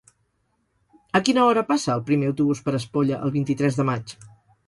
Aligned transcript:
A 1.17 1.21
quina 1.27 1.43
hora 1.49 1.63
passa 1.67 1.91
el 1.97 2.01
primer 2.09 2.31
autobús 2.31 2.63
per 2.69 2.75
Espolla 2.79 3.19
el 3.27 3.35
vint-i-tres 3.35 3.77
de 3.81 3.89
maig? 3.91 4.17